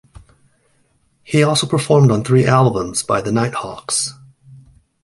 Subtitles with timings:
[1.21, 4.13] He also performed on three albums by the Nighthawks.